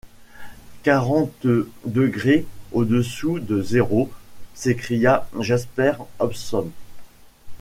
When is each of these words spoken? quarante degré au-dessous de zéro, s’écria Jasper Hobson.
quarante 0.81 1.45
degré 1.85 2.47
au-dessous 2.71 3.39
de 3.39 3.61
zéro, 3.61 4.11
s’écria 4.55 5.29
Jasper 5.39 5.93
Hobson. 6.17 6.71